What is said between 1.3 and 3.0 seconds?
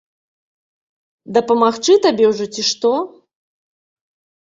Дапамагчы табе ўжо, ці што?